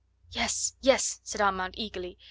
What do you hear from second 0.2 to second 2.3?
"Yes, yes!" said Armand eagerly.